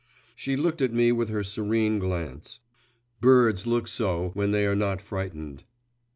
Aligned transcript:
She 0.35 0.55
looked 0.55 0.81
at 0.81 0.91
me 0.95 1.11
with 1.11 1.29
her 1.29 1.43
serene 1.43 1.99
glance. 1.99 2.59
Birds 3.19 3.67
look 3.67 3.87
so 3.87 4.29
when 4.33 4.49
they 4.49 4.65
are 4.65 4.75
not 4.75 4.99
frightened. 4.99 5.63